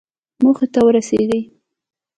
موخې 0.41 0.65
ته 0.73 0.79
ورسېږئ 0.85 1.41